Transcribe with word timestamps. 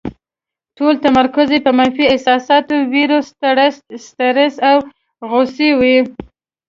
ټول 0.77 0.93
تمرکز 1.05 1.47
یې 1.55 1.59
په 1.65 1.71
منفي 1.77 2.05
احساساتو، 2.09 2.75
وېرې، 2.91 3.19
سټرس 4.09 4.55
او 4.69 4.77
غوسې 5.29 5.69
وي. 5.79 5.97